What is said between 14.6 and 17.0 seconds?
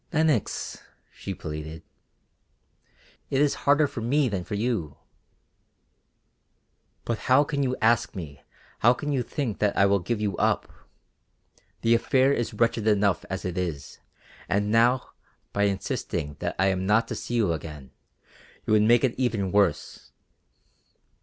now, by insisting that I am